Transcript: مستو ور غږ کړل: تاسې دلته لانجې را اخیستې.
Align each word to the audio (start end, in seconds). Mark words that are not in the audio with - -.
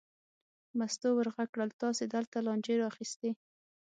مستو 0.77 1.09
ور 1.15 1.27
غږ 1.35 1.49
کړل: 1.53 1.69
تاسې 1.81 2.03
دلته 2.15 2.37
لانجې 2.45 2.73
را 2.79 2.85
اخیستې. 2.91 3.29